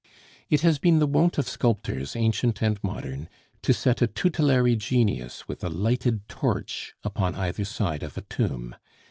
It 0.49 0.61
has 0.61 0.79
been 0.79 0.97
the 0.97 1.05
wont 1.05 1.37
of 1.37 1.47
sculptors, 1.47 2.15
ancient 2.15 2.63
and 2.63 2.83
modern, 2.83 3.29
to 3.61 3.71
set 3.71 4.01
a 4.01 4.07
tutelary 4.07 4.75
genius 4.75 5.47
with 5.47 5.63
a 5.63 5.69
lighted 5.69 6.27
torch 6.27 6.95
upon 7.03 7.35
either 7.35 7.65
side 7.65 8.01
of 8.01 8.17
a 8.17 8.21
tomb. 8.21 8.73